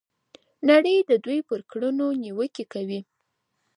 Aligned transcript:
نړۍ 0.69 0.95
د 1.09 1.11
دوی 1.25 1.39
پر 1.49 1.59
کړنو 1.71 2.07
نیوکې 2.23 2.65
کوي. 2.73 2.99